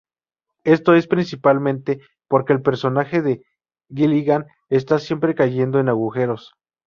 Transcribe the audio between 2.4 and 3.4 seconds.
el personaje